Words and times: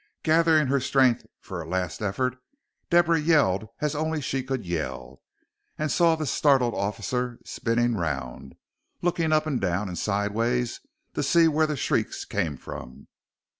Gathering 0.23 0.65
her 0.65 0.79
strength 0.79 1.27
for 1.41 1.61
a 1.61 1.67
last 1.69 2.01
effort, 2.01 2.35
Deborah 2.89 3.19
yelled 3.19 3.67
as 3.81 3.93
only 3.93 4.19
she 4.19 4.41
could 4.41 4.65
yell, 4.65 5.21
and 5.77 5.91
saw 5.91 6.15
the 6.15 6.25
startled 6.25 6.73
officer 6.73 7.37
spinning 7.45 7.93
round, 7.95 8.55
looking 9.03 9.31
up 9.31 9.45
and 9.45 9.61
down 9.61 9.89
and 9.89 9.97
sideways 9.99 10.79
to 11.13 11.21
see 11.21 11.47
where 11.47 11.67
the 11.67 11.77
shrieks 11.77 12.25
came 12.25 12.57
from. 12.57 13.09